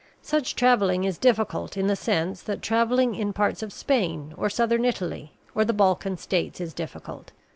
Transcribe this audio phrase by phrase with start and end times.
[0.23, 4.83] Such travelling is difficult in the sense that travelling in parts of Spain or southern
[4.83, 7.33] Italy or the Balkan states is difficult.